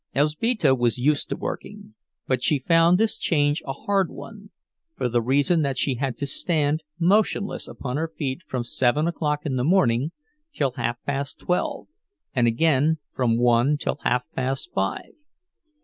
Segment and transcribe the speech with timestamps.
[0.15, 1.93] Elzbieta was used to working,
[2.25, 4.49] but she found this change a hard one,
[4.97, 9.45] for the reason that she had to stand motionless upon her feet from seven o'clock
[9.45, 10.11] in the morning
[10.53, 11.87] till half past twelve,
[12.33, 15.13] and again from one till half past five.